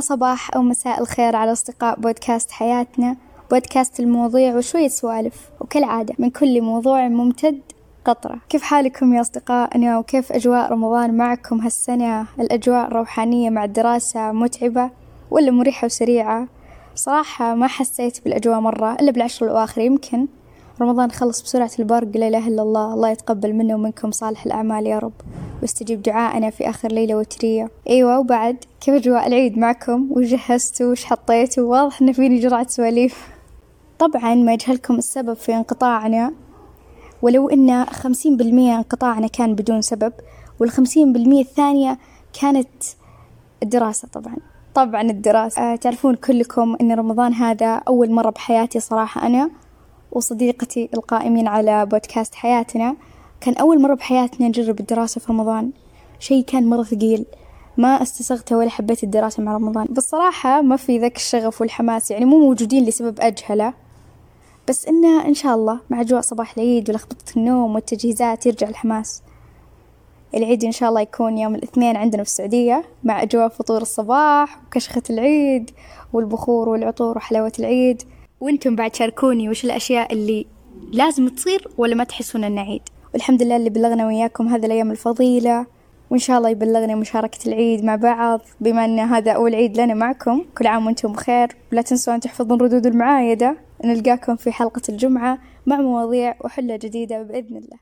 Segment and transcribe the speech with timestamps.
[0.00, 3.16] صباح أو مساء الخير على أصدقاء بودكاست حياتنا.
[3.50, 7.60] بودكاست المواضيع وشوية سوالف وكالعادة من كل موضوع ممتد
[8.04, 8.38] قطرة.
[8.48, 14.90] كيف حالكم يا أصدقائنا وكيف أجواء رمضان معكم هالسنة؟ الأجواء روحانية مع الدراسة متعبة
[15.30, 16.48] ولا مريحة وسريعة؟
[16.94, 20.26] صراحة ما حسيت بالأجواء مرة إلا بالعشر الأواخر يمكن.
[20.80, 22.94] رمضان خلص بسرعة البرق لا إله إلا الله.
[22.94, 25.12] الله يتقبل منا ومنكم صالح الأعمال يا رب.
[25.62, 27.70] واستجيب دعائنا في آخر ليلة وترية.
[27.88, 33.28] أيوة وبعد كيف أجواء العيد معكم؟ وش جهزتوا؟ وش حطيتوا؟ واضح إن فيني جرعة سواليف.
[33.98, 36.32] طبعا ما يجهلكم السبب في انقطاعنا.
[37.22, 40.12] ولو إن خمسين بالمية انقطاعنا كان بدون سبب
[40.60, 41.98] والخمسين بالمية الثانية
[42.40, 42.68] كانت
[43.62, 44.36] الدراسة طبعا.
[44.74, 45.62] طبعا الدراسة.
[45.62, 49.50] آه تعرفون كلكم إن رمضان هذا أول مرة بحياتي صراحة أنا
[50.12, 52.96] وصديقتي القائمين على بودكاست حياتنا.
[53.40, 55.70] كان أول مرة بحياتنا نجرب الدراسة في رمضان.
[56.18, 57.24] شي كان مرة ثقيل.
[57.76, 59.86] ما استسغته ولا حبيت الدراسة مع رمضان.
[59.90, 63.74] بالصراحة ما في ذاك الشغف والحماس يعني مو موجودين لسبب أجهلة.
[64.68, 69.22] بس إنه إن شاء الله مع أجواء صباح العيد ولخبطة النوم والتجهيزات يرجع الحماس.
[70.34, 75.02] العيد إن شاء الله يكون يوم الاثنين عندنا في السعودية مع أجواء فطور الصباح وكشخة
[75.10, 75.70] العيد
[76.12, 78.02] والبخور والعطور وحلاوة العيد.
[78.40, 80.46] وأنتم بعد شاركوني وش الأشياء اللي
[80.92, 82.82] لازم تصير ولا ما تحسون أن عيد؟
[83.16, 85.66] والحمد لله اللي بلغنا وياكم هذه الأيام الفضيلة
[86.10, 90.44] وإن شاء الله يبلغنا مشاركة العيد مع بعض بما أن هذا أول عيد لنا معكم.
[90.58, 91.48] كل عام وأنتم بخير.
[91.72, 97.56] ولا تنسوا أن تحفظون ردود المعايدة نلقاكم في حلقة الجمعة مع مواضيع وحلة جديدة بإذن
[97.56, 97.78] الله.